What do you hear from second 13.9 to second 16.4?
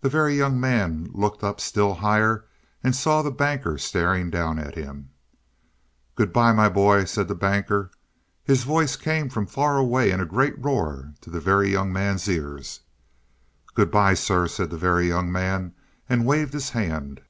by, sir," said the Very Young Man, and